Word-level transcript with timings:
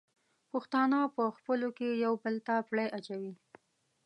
پښتانه 0.51 0.99
په 1.15 1.23
خپلو 1.37 1.69
کې 1.77 1.89
یو 2.05 2.13
بل 2.23 2.35
ته 2.47 2.53
پړی 2.69 2.87
اچوي. 2.97 3.33